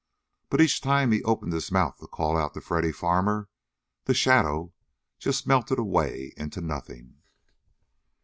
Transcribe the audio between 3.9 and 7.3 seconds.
the "shadow" just melted away into nothing.